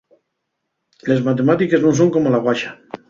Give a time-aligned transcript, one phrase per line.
[1.11, 2.71] Les matemátiques nun son como la Guaxa.